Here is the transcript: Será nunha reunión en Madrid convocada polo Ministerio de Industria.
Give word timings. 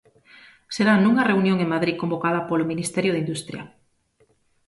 Será 0.75 0.93
nunha 0.95 1.27
reunión 1.31 1.57
en 1.59 1.71
Madrid 1.75 1.95
convocada 2.01 2.45
polo 2.49 2.69
Ministerio 2.71 3.11
de 3.13 3.21
Industria. 3.23 3.61